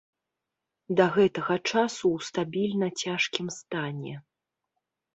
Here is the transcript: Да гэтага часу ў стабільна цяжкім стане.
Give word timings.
Да 0.99 1.05
гэтага 1.17 1.57
часу 1.71 2.05
ў 2.15 2.19
стабільна 2.31 2.87
цяжкім 3.01 3.47
стане. 3.61 4.13